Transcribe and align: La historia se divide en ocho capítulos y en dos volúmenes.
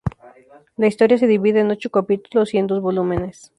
La 0.77 0.87
historia 0.87 1.19
se 1.19 1.27
divide 1.27 1.59
en 1.59 1.69
ocho 1.69 1.91
capítulos 1.91 2.55
y 2.55 2.57
en 2.57 2.65
dos 2.65 2.81
volúmenes. 2.81 3.49